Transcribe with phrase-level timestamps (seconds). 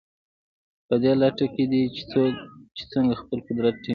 [0.87, 1.81] په دې لټه کې دي
[2.75, 3.89] چې څنګه خپل قدرت ټینګ کړي.